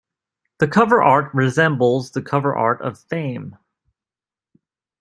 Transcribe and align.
The 0.57 0.67
cover 0.67 1.03
art 1.03 1.31
resembles 1.31 2.09
the 2.09 2.23
cover 2.23 2.55
art 2.55 2.81
of 2.81 2.97
"Fame". 2.97 3.57